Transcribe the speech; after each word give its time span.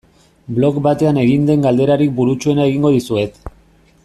Blog 0.59 0.79
batean 0.87 1.19
egin 1.25 1.45
den 1.51 1.67
galderarik 1.67 2.17
burutsuena 2.21 2.69
egingo 2.71 2.97
dizuet. 2.97 3.43